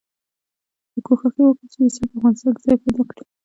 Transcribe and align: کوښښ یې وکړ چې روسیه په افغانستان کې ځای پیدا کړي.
کوښښ 1.05 1.33
یې 1.39 1.45
وکړ 1.47 1.65
چې 1.71 1.77
روسیه 1.83 2.05
په 2.09 2.15
افغانستان 2.17 2.51
کې 2.55 2.61
ځای 2.65 2.75
پیدا 2.83 3.03
کړي. 3.09 3.23